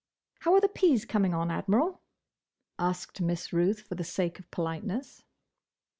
[0.39, 2.01] "How are the peas coming on, Admiral?"
[2.79, 5.21] asked Miss Ruth, for the sake of politeness.